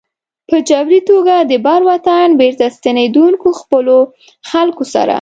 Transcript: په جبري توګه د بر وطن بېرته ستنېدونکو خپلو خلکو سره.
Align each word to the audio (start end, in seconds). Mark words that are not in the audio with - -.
په 0.49 0.57
جبري 0.69 1.01
توګه 1.09 1.35
د 1.51 1.53
بر 1.65 1.81
وطن 1.89 2.27
بېرته 2.41 2.65
ستنېدونکو 2.77 3.47
خپلو 3.59 3.97
خلکو 4.49 4.83
سره. 4.93 5.09